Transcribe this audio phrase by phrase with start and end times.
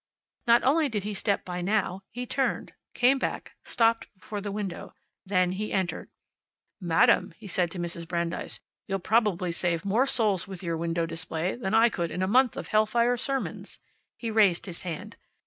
[0.47, 4.95] Not only did he step by now; he turned, came back; stopped before the window.
[5.27, 6.09] Then he entered.
[6.79, 8.07] "Madam," he said to Mrs.
[8.07, 12.27] Brandeis, "you'll probably save more souls with your window display than I could in a
[12.27, 13.79] month of hell fire sermons."
[14.17, 15.17] He raised his hand.